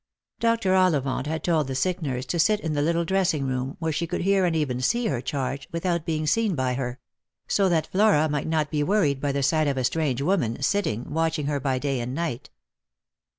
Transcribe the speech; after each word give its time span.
Dr. 0.39 0.73
Ollivant 0.73 1.27
had 1.27 1.43
told 1.43 1.67
the 1.67 1.75
sick 1.75 2.01
nurse 2.01 2.25
to 2.25 2.39
sit 2.39 2.59
in 2.61 2.73
the 2.73 2.81
little 2.81 3.05
dressing 3.05 3.45
room, 3.45 3.75
where 3.77 3.91
she 3.91 4.07
could 4.07 4.21
hear 4.21 4.45
and 4.45 4.55
even 4.55 4.81
see 4.81 5.05
her 5.05 5.21
charge, 5.21 5.69
without 5.71 6.07
being 6.07 6.25
seen 6.25 6.55
by 6.55 6.73
her; 6.73 6.99
so 7.47 7.69
that 7.69 7.85
Flora 7.85 8.27
might 8.27 8.47
not 8.47 8.71
be 8.71 8.81
worried 8.81 9.21
by 9.21 9.31
the 9.31 9.43
sight 9.43 9.67
of 9.67 9.77
a 9.77 9.83
strange 9.83 10.19
woman 10.23 10.59
sitting 10.59 11.11
watching 11.13 11.45
her 11.45 11.59
by 11.59 11.77
day 11.77 11.99
and 11.99 12.15
night. 12.15 12.49